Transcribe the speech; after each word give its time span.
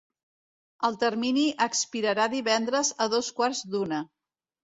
El 0.87 0.95
termini 1.03 1.43
expirarà 1.65 2.25
divendres 2.33 2.91
a 3.05 3.09
dos 3.17 3.31
quarts 3.41 3.61
d’una. 3.75 4.01